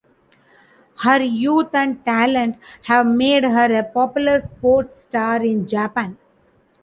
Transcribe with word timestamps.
Her 1.03 1.21
youth 1.21 1.75
and 1.75 2.03
talent 2.03 2.57
have 2.85 3.05
made 3.05 3.43
her 3.43 3.71
a 3.75 3.83
popular 3.83 4.39
sports 4.39 5.01
star 5.01 5.43
in 5.43 5.67
Japan. 5.67 6.17